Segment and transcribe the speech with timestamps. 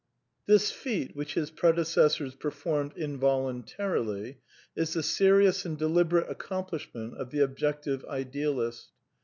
[0.47, 4.37] This feat which his predecessors performed involun tarily,
[4.75, 8.87] is the serious and deliberate accomplishment of the Objective Idealist.